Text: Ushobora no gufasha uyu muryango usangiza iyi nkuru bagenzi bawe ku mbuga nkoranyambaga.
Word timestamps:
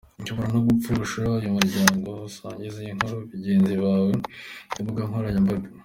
Ushobora 0.21 0.47
no 0.53 0.59
gufasha 0.67 1.21
uyu 1.37 1.53
muryango 1.55 2.09
usangiza 2.29 2.77
iyi 2.81 2.95
nkuru 2.97 3.15
bagenzi 3.31 3.73
bawe 3.83 4.11
ku 4.71 4.77
mbuga 4.83 5.01
nkoranyambaga. 5.07 5.67